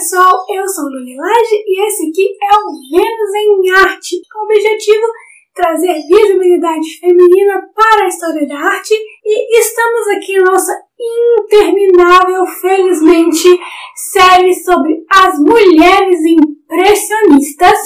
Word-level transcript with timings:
pessoal, 0.00 0.46
eu 0.48 0.66
sou 0.66 0.84
Luli 0.84 1.14
e 1.14 1.86
esse 1.86 2.08
aqui 2.08 2.34
é 2.42 2.56
o 2.56 2.72
Vênus 2.90 3.34
em 3.36 3.70
Arte, 3.70 4.16
com 4.32 4.40
o 4.40 4.44
objetivo 4.44 5.06
trazer 5.54 5.92
visibilidade 6.08 6.98
feminina 6.98 7.68
para 7.74 8.04
a 8.06 8.08
história 8.08 8.48
da 8.48 8.56
arte 8.56 8.94
e 8.94 9.58
estamos 9.58 10.08
aqui 10.16 10.38
na 10.38 10.52
nossa 10.52 10.74
interminável, 10.98 12.46
felizmente, 12.46 13.46
série 13.94 14.54
sobre 14.54 15.04
as 15.10 15.38
mulheres 15.38 16.20
impressionistas. 16.24 17.78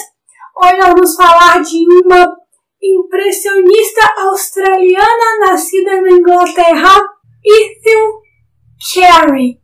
Hoje 0.55 0.77
nós 0.77 0.93
vamos 0.93 1.15
falar 1.17 1.61
de 1.63 1.85
uma 2.01 2.33
impressionista 2.81 4.13
australiana 4.19 5.39
nascida 5.49 6.01
na 6.01 6.11
Inglaterra, 6.11 6.93
Ethel 7.43 8.21
Carrick. 8.93 9.59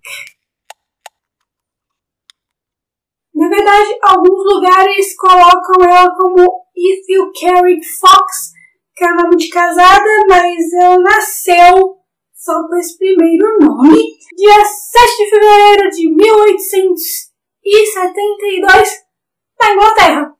Na 3.34 3.48
verdade, 3.48 3.98
alguns 4.03 4.44
lugares 4.53 5.16
colocam 5.16 5.81
ela 5.84 6.13
como 6.16 6.45
Ethel 6.76 7.31
Carrick 7.39 7.85
Fox, 7.85 8.52
que 8.95 9.05
é 9.05 9.12
o 9.12 9.16
nome 9.16 9.38
de 9.38 9.48
casada, 9.49 10.09
mas 10.27 10.73
ela 10.73 10.99
nasceu 10.99 11.98
só 12.34 12.67
com 12.67 12.75
esse 12.75 12.98
primeiro 12.98 13.58
nome. 13.59 14.20
Dia 14.36 14.66
7 14.66 15.17
de 15.17 15.30
fevereiro 15.30 15.89
de 15.91 16.09
1872, 16.13 19.03
na 19.59 19.73
Inglaterra. 19.73 20.36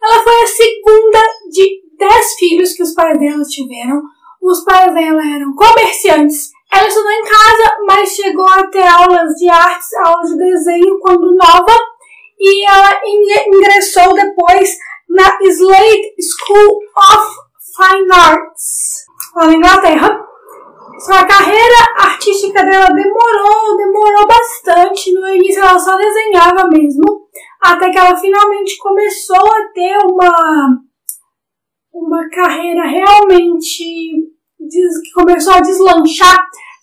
Ela 0.00 0.22
foi 0.22 0.42
a 0.42 0.46
segunda 0.46 1.18
de 1.50 1.82
10 1.98 2.34
filhos 2.34 2.72
que 2.74 2.82
os 2.82 2.94
pais 2.94 3.18
dela 3.18 3.42
tiveram. 3.42 4.00
Os 4.40 4.62
pais 4.64 4.94
dela 4.94 5.20
eram 5.34 5.52
comerciantes. 5.54 6.52
Ela 6.72 6.86
estudou 6.86 7.10
em 7.10 7.24
casa, 7.24 7.76
mas 7.86 8.14
chegou 8.14 8.46
a 8.46 8.64
ter 8.68 8.86
aulas 8.86 9.34
de 9.34 9.48
artes, 9.48 9.92
aulas 10.04 10.30
de 10.30 10.36
desenho 10.36 11.00
quando 11.00 11.34
nova 11.34 11.76
e 12.40 12.64
ela 12.64 13.00
ingressou 13.04 14.14
depois 14.14 14.76
na 15.08 15.38
Slade 15.42 16.14
School 16.20 16.80
of 16.96 17.36
Fine 17.76 18.12
Arts, 18.12 19.04
lá 19.34 19.46
na 19.46 19.54
Inglaterra. 19.54 20.24
Sua 21.00 21.24
carreira 21.24 21.76
artística 21.96 22.64
dela 22.64 22.88
demorou, 22.88 23.76
demorou 23.76 24.26
bastante. 24.26 25.12
No 25.14 25.28
início 25.28 25.62
ela 25.62 25.78
só 25.78 25.96
desenhava 25.96 26.68
mesmo, 26.68 27.04
até 27.60 27.90
que 27.90 27.98
ela 27.98 28.16
finalmente 28.16 28.76
começou 28.78 29.46
a 29.46 29.68
ter 29.72 29.96
uma, 29.98 30.76
uma 31.92 32.28
carreira 32.30 32.84
realmente 32.84 33.84
que 34.58 35.12
começou 35.14 35.54
a 35.54 35.60
deslanchar 35.60 36.38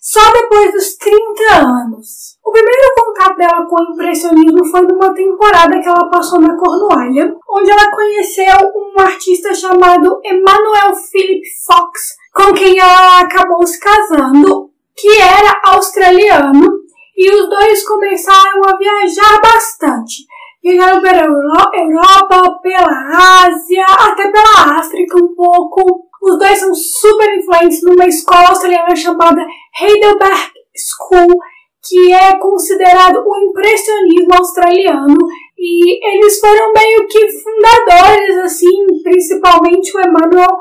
só 0.06 0.20
depois 0.32 0.72
dos 0.72 0.94
30 0.98 1.18
anos. 1.56 2.38
O 2.44 2.52
primeiro 2.52 2.94
contato 2.96 3.36
dela 3.38 3.66
com 3.66 3.74
o 3.74 3.92
impressionismo 3.92 4.64
foi 4.66 4.82
numa 4.82 5.12
temporada 5.12 5.80
que 5.80 5.88
ela 5.88 6.08
passou 6.08 6.40
na 6.40 6.56
Cornualha, 6.56 7.34
onde 7.50 7.70
ela 7.72 7.90
conheceu 7.90 8.54
um 8.72 9.00
artista 9.00 9.52
chamado 9.52 10.20
Emmanuel 10.24 10.94
Philip 11.10 11.42
Fox, 11.66 12.14
com 12.32 12.54
quem 12.54 12.78
ela 12.78 13.22
acabou 13.22 13.66
se 13.66 13.80
casando, 13.80 14.70
que 14.96 15.10
era 15.20 15.60
australiano, 15.64 16.68
e 17.16 17.28
os 17.28 17.48
dois 17.48 17.84
começaram 17.84 18.62
a 18.64 18.76
viajar 18.76 19.40
bastante. 19.42 20.24
Viajaram 20.62 21.02
pela 21.02 21.24
Europa, 21.24 22.60
pela 22.62 23.44
Ásia, 23.44 23.84
até 23.84 24.30
pela 24.30 24.78
África 24.78 25.18
um 25.18 25.34
pouco. 25.34 26.05
Dois 26.46 26.60
são 26.60 26.72
super 26.72 27.36
influentes 27.36 27.82
numa 27.82 28.06
escola 28.06 28.50
australiana 28.50 28.94
chamada 28.94 29.44
Heidelberg 29.80 30.52
School, 30.76 31.36
que 31.84 32.12
é 32.12 32.38
considerado 32.38 33.16
o 33.26 33.36
impressionismo 33.48 34.32
australiano 34.32 35.16
e 35.58 36.14
eles 36.14 36.38
foram 36.38 36.72
meio 36.72 37.08
que 37.08 37.28
fundadores, 37.40 38.38
assim, 38.44 38.86
principalmente 39.02 39.96
o 39.96 40.00
Emmanuel, 40.00 40.56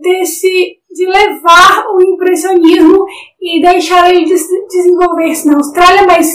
desse 0.00 0.76
de 0.92 1.04
levar 1.04 1.84
o 1.92 2.00
impressionismo 2.00 3.04
e 3.40 3.60
deixar 3.60 4.14
ele 4.14 4.26
desenvolver-se 4.26 5.48
na 5.48 5.56
Austrália, 5.56 6.06
mas 6.06 6.28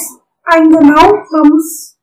ainda 0.46 0.82
não, 0.82 1.24
vamos 1.32 1.96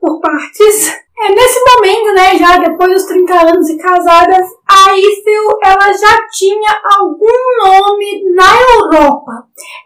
por 0.00 0.18
partes. 0.20 0.96
É 1.20 1.34
nesse 1.34 1.58
momento, 1.58 2.14
né, 2.14 2.38
já 2.38 2.58
depois 2.58 2.92
dos 2.92 3.04
30 3.06 3.34
anos 3.34 3.68
e 3.68 3.76
casadas, 3.76 4.46
a 4.68 4.96
Eiffel, 4.96 5.58
ela 5.64 5.92
já 5.92 6.28
tinha 6.30 6.80
algum 6.96 7.26
nome 7.64 8.22
na 8.34 8.60
Europa. 8.76 9.32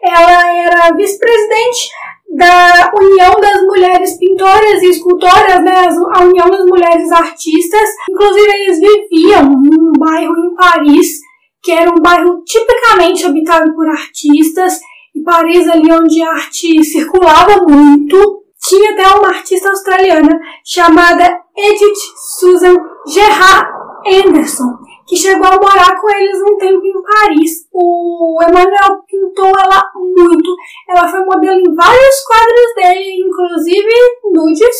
Ela 0.03 0.55
era 0.55 0.95
vice-presidente 0.95 1.89
da 2.35 2.91
União 3.01 3.33
das 3.41 3.63
Mulheres 3.63 4.17
Pintoras 4.19 4.83
e 4.83 4.89
Escultoras, 4.89 5.63
né, 5.63 5.87
a 6.13 6.23
União 6.23 6.49
das 6.51 6.65
Mulheres 6.65 7.11
Artistas. 7.11 7.89
Inclusive, 8.09 8.51
eles 8.51 8.79
viviam 8.79 9.43
num 9.43 9.91
bairro 9.97 10.35
em 10.37 10.55
Paris, 10.55 11.19
que 11.63 11.71
era 11.71 11.89
um 11.89 12.01
bairro 12.01 12.43
tipicamente 12.43 13.25
habitado 13.25 13.73
por 13.73 13.87
artistas, 13.87 14.79
e 15.15 15.21
Paris 15.23 15.67
ali 15.67 15.91
onde 15.91 16.21
a 16.21 16.31
arte 16.31 16.83
circulava 16.83 17.65
muito. 17.67 18.42
Tinha 18.63 18.93
até 18.93 19.07
uma 19.07 19.29
artista 19.29 19.69
australiana 19.69 20.39
chamada 20.63 21.41
Edith 21.55 21.99
Susan 22.39 22.75
Gerard 23.07 23.69
Anderson, 24.07 24.77
que 25.07 25.17
chegou 25.17 25.45
a 25.45 25.57
morar 25.57 25.99
com 25.99 26.09
eles 26.09 26.41
um 26.41 26.57
tempo 26.57 26.85
em 26.85 27.01
Paris. 27.01 27.67
O 27.73 28.39
Emmanuel 28.41 29.03
pintou 29.07 29.47
ela 29.49 29.83
muito. 29.95 30.55
Ela 30.89 31.07
foi 31.07 31.25
modelo 31.25 31.59
em 31.59 31.75
vários 31.75 32.21
quadros 32.25 32.73
dele, 32.75 33.25
inclusive 33.25 33.91
nudes. 34.31 34.77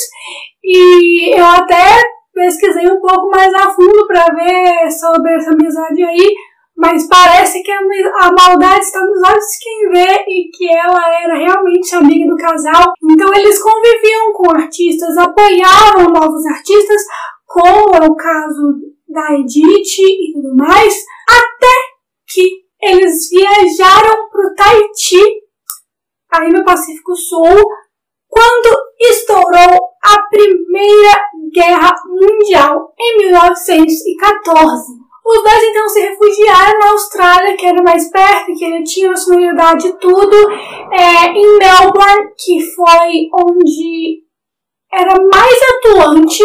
E 0.64 1.38
eu 1.38 1.46
até 1.46 2.02
pesquisei 2.34 2.90
um 2.90 3.00
pouco 3.02 3.30
mais 3.30 3.54
a 3.54 3.70
fundo 3.70 4.08
para 4.08 4.26
ver 4.34 4.90
sobre 4.92 5.36
essa 5.36 5.52
amizade 5.52 6.04
aí 6.04 6.36
mas 6.84 7.08
parece 7.08 7.64
que 7.64 7.72
a, 7.72 7.80
a, 7.80 8.32
maldade 8.34 8.84
está 8.84 9.00
nos 9.06 9.24
olhos 9.24 9.46
de 9.46 9.60
quem 9.64 9.90
vê 9.90 10.26
e 10.28 10.50
que 10.52 10.68
ela 10.70 11.02
era 11.24 11.36
realmente 11.38 11.96
amiga 11.96 12.28
do 12.28 12.36
casal. 12.36 12.92
Então 13.02 13.34
eles 13.34 13.62
conviviam 13.64 14.34
com 14.34 14.52
artistas, 14.52 15.18
apoiavam 15.18 16.12
novos 16.14 16.46
artistas, 16.46 17.02
como 17.46 17.96
é 17.96 18.06
o 18.06 18.16
caso 18.16 18.82
da 19.08 19.34
Edith 19.34 20.02
e 20.02 20.34
tudo 20.34 20.54
mais, 20.58 20.94
até 21.26 21.74
que 22.28 22.64
eles 22.82 23.30
viajaram 23.30 24.30
para 24.30 24.48
o 24.48 24.54
Tahiti, 24.54 25.24
aí 26.34 26.50
no 26.52 26.66
Pacífico 26.66 27.16
Sul, 27.16 27.64
quando 28.28 28.78
estourou 29.00 29.80
a 30.04 30.22
Primeira 30.24 31.30
Guerra 31.54 31.94
Mundial 32.08 32.94
em 33.00 33.18
1914. 33.20 35.13
Os 35.26 35.42
dois 35.42 35.64
então 35.64 35.88
se 35.88 36.02
refugiaram 36.02 36.80
na 36.80 36.92
Austrália, 36.92 37.56
que 37.56 37.66
era 37.66 37.82
mais 37.82 38.10
perto, 38.10 38.54
que 38.54 38.66
ele 38.66 38.84
tinha 38.84 39.10
nacionalidade 39.10 39.88
e 39.88 39.94
tudo, 39.94 40.36
é, 40.92 41.28
em 41.28 41.58
Melbourne, 41.58 42.34
que 42.38 42.60
foi 42.76 43.30
onde 43.34 44.24
era 44.92 45.16
mais 45.16 45.60
atuante 45.78 46.44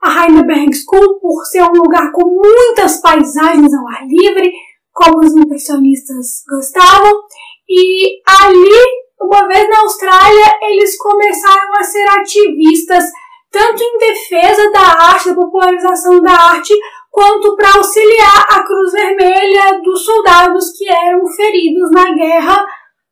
a 0.00 0.24
Heidelberg 0.24 0.70
School, 0.72 1.18
por 1.20 1.44
ser 1.44 1.62
um 1.62 1.72
lugar 1.72 2.12
com 2.12 2.24
muitas 2.24 3.00
paisagens 3.00 3.74
ao 3.74 3.88
ar 3.88 4.06
livre, 4.06 4.50
como 4.92 5.18
os 5.18 5.34
impressionistas 5.34 6.42
gostavam. 6.48 7.20
E 7.68 8.20
ali, 8.26 8.84
uma 9.20 9.46
vez 9.48 9.68
na 9.68 9.80
Austrália, 9.80 10.54
eles 10.62 10.96
começaram 10.96 11.74
a 11.76 11.82
ser 11.82 12.08
ativistas, 12.08 13.04
tanto 13.50 13.82
em 13.82 13.98
defesa 13.98 14.70
da 14.70 14.80
arte, 14.80 15.28
da 15.28 15.34
popularização 15.34 16.20
da 16.20 16.32
arte, 16.32 16.72
quanto 17.20 17.54
para 17.54 17.74
auxiliar 17.74 18.46
a 18.48 18.64
Cruz 18.64 18.92
Vermelha 18.92 19.78
dos 19.82 20.06
soldados 20.06 20.72
que 20.72 20.88
eram 20.88 21.26
feridos 21.26 21.90
na 21.90 22.14
guerra, 22.14 22.64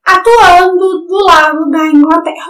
atuando 0.02 1.06
do 1.06 1.18
lado 1.26 1.68
da 1.68 1.84
Inglaterra. 1.88 2.48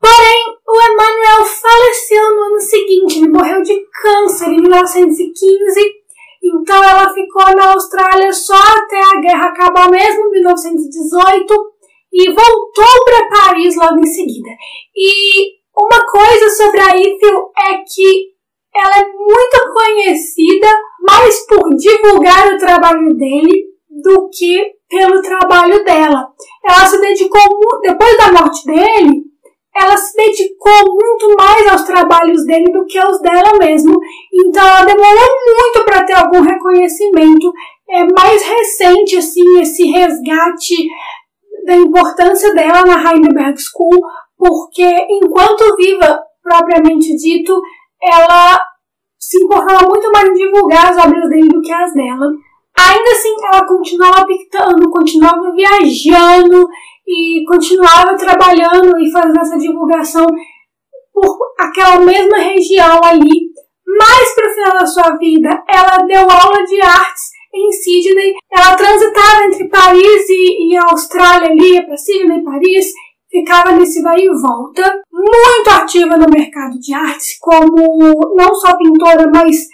Porém, 0.00 0.56
o 0.66 0.80
Emmanuel 0.80 1.44
faleceu 1.44 2.36
no 2.36 2.42
ano 2.44 2.60
seguinte, 2.60 3.18
ele 3.18 3.28
morreu 3.28 3.60
de 3.62 3.84
câncer 4.02 4.46
em 4.46 4.62
1915, 4.62 5.80
então 6.42 6.82
ela 6.82 7.12
ficou 7.12 7.54
na 7.54 7.74
Austrália 7.74 8.32
só 8.32 8.56
até 8.56 8.98
a 8.98 9.20
guerra 9.20 9.48
acabar 9.48 9.90
mesmo, 9.90 10.28
em 10.28 10.30
1918, 10.30 11.54
e 12.14 12.32
voltou 12.32 13.04
para 13.04 13.28
Paris 13.28 13.76
logo 13.76 13.98
em 13.98 14.06
seguida. 14.06 14.48
E 14.96 15.58
uma 15.76 16.06
coisa 16.10 16.48
sobre 16.48 16.80
a 16.80 16.96
Eiffel 16.96 17.52
é 17.58 17.84
que 17.84 18.37
ela 18.78 18.98
é 18.98 19.04
muito 19.04 19.72
conhecida 19.74 20.68
mais 21.00 21.46
por 21.46 21.74
divulgar 21.74 22.54
o 22.54 22.58
trabalho 22.58 23.14
dele 23.14 23.66
do 23.90 24.28
que 24.30 24.72
pelo 24.88 25.20
trabalho 25.20 25.84
dela. 25.84 26.28
Ela 26.64 26.86
se 26.86 27.00
dedicou, 27.00 27.40
depois 27.82 28.16
da 28.16 28.32
morte 28.32 28.64
dele, 28.64 29.24
ela 29.74 29.96
se 29.96 30.16
dedicou 30.16 30.94
muito 30.94 31.36
mais 31.36 31.68
aos 31.68 31.82
trabalhos 31.82 32.44
dele 32.46 32.72
do 32.72 32.86
que 32.86 32.98
aos 32.98 33.20
dela 33.20 33.52
mesmo. 33.58 33.96
Então 34.32 34.66
ela 34.66 34.84
demorou 34.84 35.28
muito 35.46 35.84
para 35.84 36.04
ter 36.04 36.14
algum 36.14 36.40
reconhecimento. 36.40 37.52
É 37.88 38.04
mais 38.04 38.42
recente 38.42 39.16
assim 39.16 39.60
esse 39.60 39.84
resgate 39.84 40.88
da 41.64 41.76
importância 41.76 42.54
dela 42.54 42.84
na 42.84 43.12
Heidelberg 43.12 43.58
School 43.60 43.98
porque 44.38 45.06
enquanto 45.10 45.76
viva, 45.76 46.22
propriamente 46.42 47.14
dito, 47.16 47.60
ela 48.02 48.60
se 49.18 49.42
importava 49.42 49.88
muito 49.88 50.10
mais 50.10 50.28
em 50.28 50.34
divulgar 50.34 50.90
as 50.90 51.04
obras 51.04 51.28
dele 51.28 51.48
do 51.48 51.60
que 51.60 51.72
as 51.72 51.92
dela. 51.92 52.26
Ainda 52.78 53.10
assim, 53.10 53.34
ela 53.44 53.66
continuava 53.66 54.24
pictando, 54.26 54.90
continuava 54.90 55.52
viajando 55.52 56.68
e 57.06 57.44
continuava 57.46 58.16
trabalhando 58.16 58.96
e 58.98 59.10
fazendo 59.10 59.40
essa 59.40 59.58
divulgação 59.58 60.26
por 61.12 61.38
aquela 61.58 62.00
mesma 62.00 62.38
região 62.38 63.00
ali. 63.02 63.48
Mas 63.86 64.34
para 64.34 64.50
o 64.50 64.54
final 64.54 64.78
da 64.78 64.86
sua 64.86 65.16
vida, 65.16 65.64
ela 65.68 66.04
deu 66.04 66.20
aula 66.20 66.64
de 66.64 66.80
artes 66.80 67.24
em 67.52 67.72
Sydney. 67.72 68.34
Ela 68.52 68.76
transitava 68.76 69.44
entre 69.46 69.68
Paris 69.68 70.28
e, 70.28 70.72
e 70.72 70.76
Austrália 70.76 71.50
ali, 71.50 71.84
para 71.84 71.96
Sydney, 71.96 72.44
Paris, 72.44 72.92
ficava 73.30 73.72
nesse 73.72 74.02
vai 74.02 74.18
e 74.20 74.28
volta. 74.28 75.02
Muito 75.12 75.70
ativa 75.70 76.16
no 76.16 76.26
mercado 76.30 76.78
de 76.78 76.94
artes, 76.94 77.38
como 77.38 78.34
não 78.34 78.54
só 78.54 78.76
pintora, 78.76 79.30
mas 79.32 79.66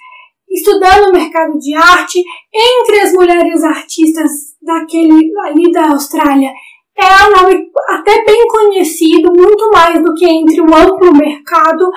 estudando 0.48 1.08
o 1.08 1.12
mercado 1.12 1.58
de 1.58 1.74
arte. 1.74 2.22
Entre 2.52 3.00
as 3.00 3.12
mulheres 3.12 3.62
artistas 3.62 4.30
daquele 4.62 5.32
ali 5.46 5.70
da 5.72 5.90
Austrália, 5.90 6.50
é 6.96 7.26
um 7.26 7.42
nome 7.42 7.70
até 7.88 8.24
bem 8.24 8.46
conhecido, 8.46 9.32
muito 9.36 9.70
mais 9.70 10.00
do 10.02 10.14
que 10.14 10.26
entre 10.26 10.60
o 10.60 10.74
amplo 10.74 11.12
mercado, 11.12 11.90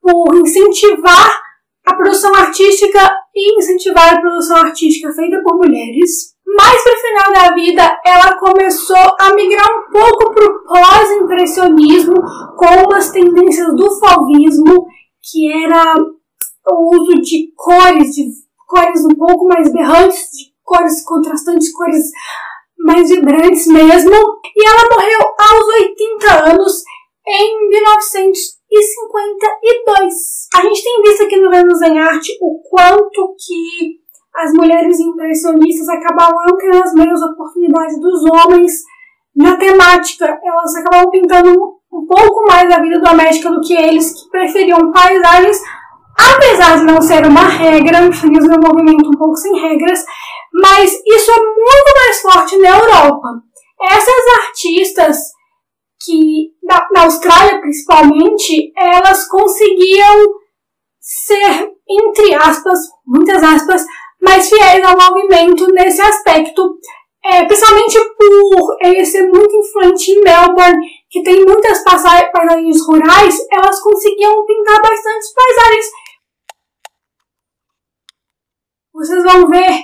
por 0.00 0.34
incentivar 0.36 1.40
a 1.86 1.94
produção 1.94 2.34
artística 2.34 3.10
e 3.34 3.58
incentivar 3.58 4.14
a 4.14 4.20
produção 4.20 4.56
artística 4.58 5.12
feita 5.12 5.42
por 5.42 5.56
mulheres. 5.56 6.33
Mais 6.56 6.82
para 6.82 6.92
o 6.92 7.00
final 7.00 7.32
da 7.32 7.54
vida, 7.54 8.00
ela 8.06 8.38
começou 8.38 9.16
a 9.18 9.34
migrar 9.34 9.66
um 9.66 9.90
pouco 9.90 10.32
para 10.32 10.44
o 10.44 10.62
pós-impressionismo, 10.64 12.14
com 12.56 12.84
umas 12.86 13.10
tendências 13.10 13.74
do 13.74 13.90
fauvismo, 13.98 14.86
que 15.20 15.52
era 15.64 15.96
o 16.66 16.96
uso 16.96 17.20
de 17.22 17.52
cores, 17.56 18.14
de 18.14 18.30
cores 18.68 19.04
um 19.04 19.16
pouco 19.16 19.48
mais 19.48 19.72
berrantes, 19.72 20.30
de 20.30 20.52
cores 20.62 21.04
contrastantes, 21.04 21.72
cores 21.72 22.12
mais 22.78 23.08
vibrantes 23.08 23.66
mesmo. 23.66 24.14
E 24.14 24.64
ela 24.64 24.88
morreu 24.92 25.18
aos 25.38 25.66
80 25.80 26.50
anos 26.50 26.84
em 27.26 27.68
1952. 27.68 30.48
A 30.54 30.62
gente 30.62 30.84
tem 30.84 31.02
visto 31.02 31.24
aqui 31.24 31.36
no 31.36 31.50
Vênus 31.50 31.82
em 31.82 31.98
Arte 31.98 32.38
o 32.40 32.60
quanto 32.70 33.34
que 33.44 34.03
as 34.36 34.52
mulheres 34.52 34.98
impressionistas 34.98 35.88
acabavam 35.88 36.56
tendo 36.58 36.82
as 36.82 36.92
mesmas 36.94 37.22
oportunidades 37.22 38.00
dos 38.00 38.24
homens 38.24 38.72
na 39.34 39.56
temática. 39.56 40.38
Elas 40.42 40.74
acabavam 40.76 41.10
pintando 41.10 41.50
um 41.92 42.06
pouco 42.06 42.44
mais 42.48 42.70
a 42.72 42.80
vida 42.80 43.00
doméstica 43.00 43.50
do 43.50 43.60
que 43.60 43.74
eles, 43.74 44.12
que 44.12 44.30
preferiam 44.30 44.90
paisagens, 44.90 45.60
apesar 46.18 46.78
de 46.78 46.84
não 46.84 47.00
ser 47.00 47.24
uma 47.26 47.48
regra, 47.48 47.98
o 48.00 48.02
é 48.02 48.58
um 48.58 48.68
movimento 48.68 49.08
um 49.08 49.18
pouco 49.18 49.36
sem 49.36 49.54
regras, 49.60 50.04
mas 50.52 50.92
isso 50.92 51.30
é 51.30 51.36
muito 51.36 51.94
mais 51.96 52.20
forte 52.20 52.58
na 52.58 52.70
Europa. 52.70 53.28
Essas 53.82 54.46
artistas 54.46 55.18
que, 56.04 56.50
na, 56.62 56.86
na 56.92 57.02
Austrália 57.04 57.60
principalmente, 57.60 58.72
elas 58.76 59.26
conseguiam 59.28 60.24
ser, 61.00 61.70
entre 61.88 62.34
aspas, 62.34 62.78
muitas 63.06 63.42
aspas, 63.42 63.84
mais 64.24 64.48
fiéis 64.48 64.84
ao 64.84 64.96
movimento 64.96 65.66
nesse 65.72 66.00
aspecto, 66.00 66.78
é, 67.24 67.44
principalmente 67.44 67.98
por 68.18 68.76
ele 68.82 69.04
ser 69.04 69.28
muito 69.28 69.54
influente 69.56 70.10
em 70.10 70.20
Melbourne, 70.22 70.86
que 71.10 71.22
tem 71.22 71.44
muitas 71.44 71.84
paisagens 71.84 72.86
rurais, 72.86 73.38
elas 73.52 73.80
conseguiam 73.80 74.44
pintar 74.44 74.82
bastantes 74.82 75.32
paisagens. 75.32 75.86
Vocês 78.92 79.22
vão 79.24 79.48
ver 79.48 79.82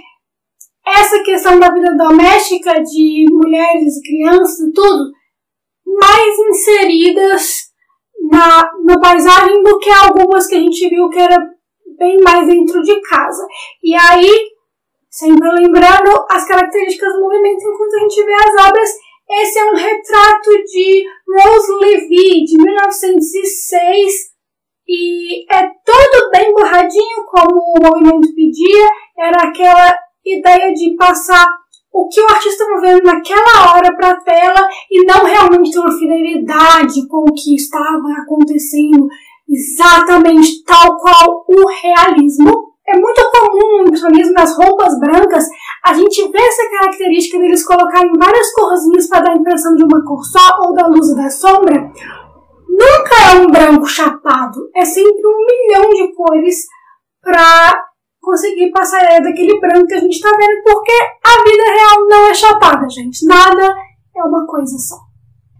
essa 0.86 1.22
questão 1.22 1.58
da 1.58 1.72
vida 1.72 1.96
doméstica 1.96 2.82
de 2.82 3.26
mulheres, 3.30 4.00
crianças 4.02 4.58
e 4.60 4.72
tudo 4.72 5.12
mais 5.84 6.38
inseridas 6.50 7.70
na, 8.30 8.70
na 8.84 9.00
paisagem 9.00 9.62
do 9.62 9.78
que 9.78 9.90
algumas 9.90 10.46
que 10.46 10.54
a 10.54 10.60
gente 10.60 10.88
viu 10.88 11.08
que 11.08 11.18
era 11.18 11.36
bem 12.00 12.18
mais 12.22 12.46
dentro 12.48 12.82
de 12.82 12.98
casa. 13.02 13.46
E 13.84 13.94
aí, 13.94 14.48
sempre 15.10 15.48
lembrando 15.50 16.24
as 16.30 16.48
características 16.48 17.12
do 17.12 17.20
movimento 17.20 17.62
enquanto 17.62 17.94
a 17.94 17.98
gente 18.00 18.24
vê 18.24 18.32
as 18.32 18.66
obras, 18.66 18.90
esse 19.30 19.58
é 19.58 19.64
um 19.66 19.76
retrato 19.76 20.50
de 20.64 21.04
Rose 21.28 21.72
Levy, 21.80 22.44
de 22.44 22.56
1906, 22.56 24.12
e 24.88 25.44
é 25.54 25.68
todo 25.84 26.30
bem 26.32 26.52
borradinho, 26.52 27.24
como 27.30 27.60
o 27.60 27.80
movimento 27.80 28.34
pedia, 28.34 28.88
era 29.16 29.42
aquela 29.42 29.94
ideia 30.24 30.72
de 30.74 30.96
passar 30.96 31.46
o 31.92 32.08
que 32.08 32.20
o 32.20 32.28
artista 32.28 32.64
estava 32.64 32.80
vendo 32.80 33.04
naquela 33.04 33.72
hora 33.74 33.94
para 33.96 34.10
a 34.10 34.20
tela 34.20 34.68
e 34.90 35.04
não 35.04 35.24
realmente 35.24 35.72
ter 35.72 35.78
uma 35.78 35.96
fidelidade 35.96 37.06
com 37.08 37.18
o 37.18 37.34
que 37.34 37.54
estava 37.54 38.12
acontecendo 38.22 39.08
exatamente 39.50 40.62
tal 40.64 40.96
qual 40.96 41.44
o 41.48 41.66
realismo. 41.82 42.70
É 42.88 42.98
muito 42.98 43.22
comum 43.30 43.76
no 43.76 43.82
impressionismo 43.82 44.32
nas 44.32 44.56
roupas 44.56 44.98
brancas 44.98 45.44
a 45.84 45.94
gente 45.94 46.30
vê 46.30 46.38
essa 46.38 46.68
característica 46.70 47.38
deles 47.38 47.64
colocarem 47.64 48.12
várias 48.18 48.52
corzinhas 48.52 49.08
para 49.08 49.20
dar 49.20 49.32
a 49.32 49.36
impressão 49.36 49.74
de 49.74 49.84
uma 49.84 50.04
cor 50.04 50.22
só 50.24 50.58
ou 50.62 50.74
da 50.74 50.86
luz 50.86 51.08
e 51.08 51.16
da 51.16 51.30
sombra. 51.30 51.90
Nunca 52.68 53.32
é 53.32 53.40
um 53.40 53.50
branco 53.50 53.86
chapado, 53.86 54.70
é 54.74 54.84
sempre 54.84 55.22
um 55.26 55.46
milhão 55.46 55.90
de 55.90 56.14
cores 56.14 56.66
para 57.22 57.84
conseguir 58.20 58.70
passar 58.70 59.04
a 59.04 59.20
daquele 59.20 59.58
branco 59.58 59.86
que 59.86 59.94
a 59.94 60.00
gente 60.00 60.14
está 60.14 60.28
vendo, 60.30 60.62
porque 60.64 60.92
a 61.24 61.42
vida 61.42 61.64
real 61.64 62.06
não 62.08 62.26
é 62.28 62.34
chapada, 62.34 62.88
gente. 62.88 63.26
Nada 63.26 63.74
é 64.16 64.22
uma 64.22 64.46
coisa 64.46 64.76
só. 64.78 65.09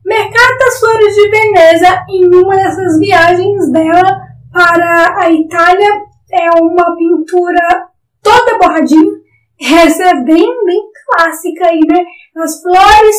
Mercado 0.05 0.59
das 0.59 0.81
Flores 0.81 1.15
de 1.15 1.29
Veneza, 1.29 2.05
em 2.09 2.35
uma 2.35 2.57
dessas 2.57 2.99
viagens 2.99 3.71
dela 3.71 4.21
para 4.53 5.23
a 5.23 5.31
Itália, 5.31 6.03
é 6.33 6.51
uma 6.61 6.97
pintura 6.97 7.89
toda 8.23 8.59
borradinha. 8.59 9.13
Essa 9.61 10.05
é 10.05 10.15
bem, 10.25 10.65
bem 10.65 10.83
clássica 11.07 11.69
aí, 11.69 11.81
né? 11.87 12.03
Nas 12.35 12.63
flores, 12.63 13.17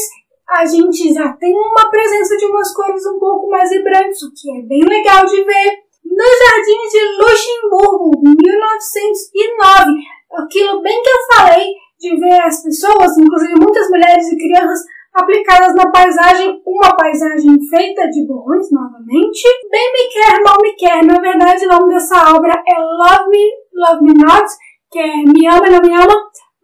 a 0.50 0.66
gente 0.66 1.14
já 1.14 1.32
tem 1.34 1.54
uma 1.54 1.90
presença 1.90 2.36
de 2.36 2.46
umas 2.46 2.74
cores 2.74 3.06
um 3.06 3.20
pouco 3.20 3.48
mais 3.50 3.70
vibrantes, 3.70 4.22
o 4.24 4.34
que 4.34 4.50
é 4.58 4.62
bem 4.64 4.84
legal 4.84 5.26
de 5.26 5.44
ver 5.44 5.82
no 6.04 6.26
Jardim 6.26 6.82
de 6.92 7.00
Luxemburgo, 7.22 8.12
1909. 8.22 10.02
Aquilo 10.34 10.82
bem 10.82 11.02
que 11.02 11.10
eu 11.10 11.38
falei 11.38 11.74
de 12.00 12.20
ver 12.20 12.42
as 12.42 12.64
pessoas, 12.64 13.18
inclusive 13.18 13.54
muitas 13.60 13.90
mulheres 13.90 14.32
e 14.32 14.38
crianças, 14.38 14.84
aplicadas 15.14 15.76
na 15.76 15.92
paisagem, 15.92 16.62
uma 16.66 16.96
paisagem 16.96 17.58
feita 17.70 18.08
de 18.10 18.26
borrões, 18.26 18.72
novamente. 18.72 19.44
Bem 19.70 19.94
me 19.94 20.14
quer, 20.14 20.42
mal 20.44 20.58
me 20.62 20.74
quer. 20.74 21.06
Na 21.06 21.20
verdade, 21.20 21.66
o 21.66 21.70
nome 21.70 21.94
dessa 21.94 22.36
obra 22.36 22.54
é 22.68 22.80
Love 22.80 23.30
Me, 23.30 23.52
Love 23.74 24.04
Me 24.04 24.14
Not, 24.14 24.48
que 24.92 25.00
é 25.00 25.18
Me 25.18 25.48
Ama, 25.48 25.70
Não 25.70 25.82
Me 25.82 25.96
Ama. 25.96 26.16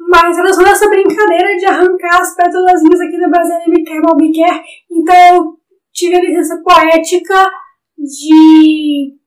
Mas 0.10 0.38
elas 0.38 0.58
usam 0.58 0.72
essa 0.72 0.90
brincadeira 0.90 1.58
de 1.58 1.66
arrancar 1.66 2.22
as 2.22 2.36
pétalas 2.36 2.82
aqui 2.84 3.20
do 3.20 3.30
Brasil 3.30 3.56
Me 3.68 3.84
Quer, 3.84 4.02
Mal 4.02 4.16
Me 4.16 4.32
Quer. 4.32 4.64
Então 4.90 5.16
eu 5.36 5.58
tive 5.94 6.16
a 6.16 6.22
licença 6.22 6.62
poética 6.64 7.50
de 7.98 9.18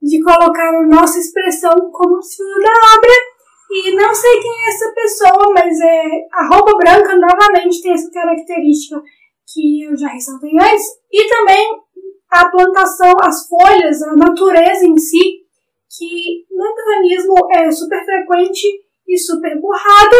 de 0.00 0.22
colocar 0.22 0.68
a 0.68 0.86
nossa 0.86 1.18
expressão 1.18 1.74
como 1.92 2.20
estilo 2.20 2.62
da 2.62 2.70
obra. 2.96 3.27
E 3.70 3.94
não 3.94 4.14
sei 4.14 4.40
quem 4.40 4.50
é 4.50 4.68
essa 4.70 4.92
pessoa, 4.94 5.52
mas 5.52 5.78
é 5.80 6.02
a 6.32 6.46
roupa 6.48 6.76
branca 6.76 7.16
novamente 7.16 7.82
tem 7.82 7.92
essa 7.92 8.10
característica 8.10 9.02
que 9.52 9.84
eu 9.84 9.96
já 9.96 10.08
ressaltei 10.08 10.52
antes. 10.54 10.86
E 11.12 11.28
também 11.28 11.78
a 12.30 12.48
plantação, 12.48 13.12
as 13.20 13.46
folhas, 13.46 14.02
a 14.02 14.14
natureza 14.16 14.86
em 14.86 14.96
si, 14.96 15.42
que 15.96 16.46
no 16.50 16.66
impressionismo 16.66 17.34
é 17.54 17.70
super 17.70 18.04
frequente 18.04 18.66
e 19.06 19.18
super 19.18 19.60
borrado. 19.60 20.16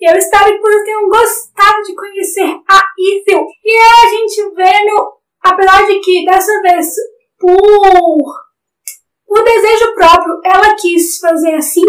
Eu 0.00 0.14
espero 0.16 0.54
que 0.54 0.60
vocês 0.60 0.84
tenham 0.84 1.08
gostado 1.08 1.82
de 1.84 1.94
conhecer 1.94 2.60
a 2.68 2.80
Ethel. 2.98 3.46
E 3.64 3.76
a 3.76 4.10
gente 4.10 4.54
vendo, 4.54 5.12
apesar 5.42 5.86
de 5.86 5.98
que 6.00 6.24
dessa 6.24 6.60
vez, 6.62 6.94
por 7.38 8.48
por 9.28 9.44
desejo 9.44 9.94
próprio, 9.94 10.40
ela 10.42 10.74
quis 10.74 11.18
fazer 11.18 11.54
assim, 11.54 11.84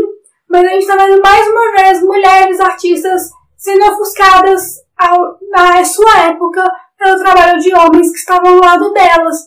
mas 0.49 0.65
a 0.65 0.69
gente 0.69 0.81
está 0.81 0.95
vendo 0.95 1.21
mais 1.21 1.47
uma 1.47 1.71
vez 1.71 2.03
mulheres 2.03 2.59
artistas 2.59 3.29
sendo 3.57 3.85
ofuscadas 3.91 4.77
ao, 4.97 5.37
na 5.49 5.83
sua 5.85 6.27
época 6.27 6.63
pelo 6.97 7.19
trabalho 7.19 7.59
de 7.59 7.73
homens 7.73 8.11
que 8.11 8.17
estavam 8.17 8.53
ao 8.53 8.59
lado 8.59 8.91
delas. 8.91 9.37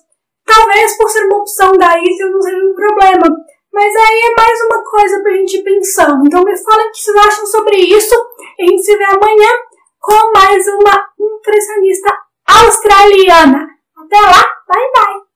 Talvez 0.44 0.96
por 0.96 1.08
ser 1.08 1.24
uma 1.26 1.38
opção 1.38 1.72
da 1.76 1.98
isso 1.98 2.30
não 2.30 2.40
seja 2.40 2.64
um 2.64 2.74
problema, 2.74 3.36
mas 3.72 3.94
aí 3.96 4.20
é 4.30 4.40
mais 4.40 4.60
uma 4.62 4.84
coisa 4.84 5.22
pra 5.22 5.32
gente 5.32 5.62
pensar. 5.62 6.20
Então 6.24 6.42
me 6.44 6.56
falem 6.56 6.88
o 6.88 6.92
que 6.92 6.98
vocês 6.98 7.16
acham 7.16 7.46
sobre 7.46 7.76
isso. 7.76 8.14
A 8.60 8.62
gente 8.62 8.82
se 8.82 8.96
vê 8.96 9.04
amanhã 9.04 9.50
com 10.00 10.32
mais 10.32 10.66
uma 10.68 11.08
impressionista 11.18 12.12
australiana. 12.46 13.68
Até 13.96 14.20
lá, 14.20 14.44
bye 14.68 14.90
bye! 14.94 15.31